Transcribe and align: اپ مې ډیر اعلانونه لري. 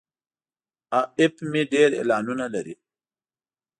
اپ 1.23 1.35
مې 1.51 1.61
ډیر 1.73 1.89
اعلانونه 1.99 2.45
لري. 2.53 2.75